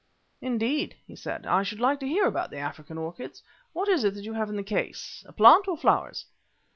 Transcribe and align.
"Indeed," 0.41 0.95
he 1.05 1.15
said. 1.15 1.45
"I 1.45 1.61
should 1.61 1.79
like 1.79 1.99
to 1.99 2.07
hear 2.07 2.25
about 2.25 2.49
the 2.49 2.57
African 2.57 2.97
orchids. 2.97 3.43
What 3.71 3.87
is 3.87 4.03
it 4.03 4.15
you 4.15 4.33
have 4.33 4.49
in 4.49 4.55
the 4.55 4.63
case, 4.63 5.23
a 5.27 5.31
plant 5.31 5.67
or 5.67 5.77
flowers?" 5.77 6.25